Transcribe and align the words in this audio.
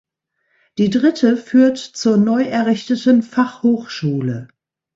Die 0.79 0.89
dritte 0.89 1.37
führt 1.37 1.77
zur 1.77 2.17
neu 2.17 2.43
errichteten 2.45 3.21
Fachhochschule. 3.21 4.47